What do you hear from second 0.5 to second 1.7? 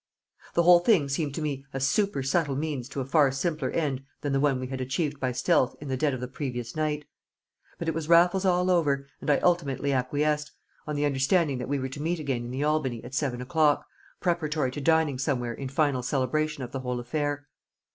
The whole thing seemed to me